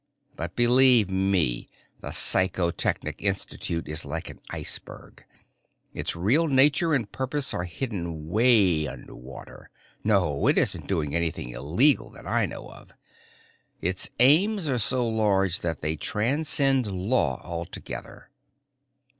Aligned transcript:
But 0.35 0.55
believe 0.55 1.11
me 1.11 1.67
the 1.99 2.07
Psychotechnic 2.09 3.21
Institute 3.21 3.87
is 3.87 4.03
like 4.03 4.31
an 4.31 4.39
iceberg. 4.49 5.23
Its 5.93 6.15
real 6.15 6.47
nature 6.47 6.95
and 6.95 7.11
purpose 7.11 7.53
are 7.53 7.65
hidden 7.65 8.27
way 8.27 8.87
under 8.87 9.15
water. 9.15 9.69
No, 10.03 10.47
it 10.47 10.57
isn't 10.57 10.87
doing 10.87 11.13
anything 11.13 11.49
illegal 11.49 12.09
that 12.13 12.25
I 12.25 12.47
know 12.47 12.71
of. 12.71 12.89
Its 13.79 14.09
aims 14.19 14.67
are 14.67 14.79
so 14.79 15.07
large 15.07 15.59
that 15.59 15.81
they 15.81 15.97
transcend 15.97 16.87
law 16.87 17.39
altogether." 17.43 18.31